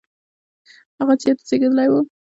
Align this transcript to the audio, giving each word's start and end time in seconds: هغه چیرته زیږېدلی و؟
هغه 0.99 1.13
چیرته 1.21 1.43
زیږېدلی 1.49 1.87
و؟ 1.91 1.93